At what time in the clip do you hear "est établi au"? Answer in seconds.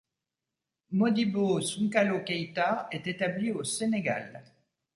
2.89-3.63